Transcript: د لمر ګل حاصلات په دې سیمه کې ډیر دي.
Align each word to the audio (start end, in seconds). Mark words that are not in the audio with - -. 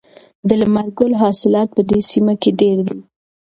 د 0.47 0.49
لمر 0.61 0.87
ګل 0.97 1.13
حاصلات 1.21 1.69
په 1.73 1.81
دې 1.89 1.99
سیمه 2.11 2.33
کې 2.41 2.51
ډیر 2.59 2.77
دي. 2.87 2.99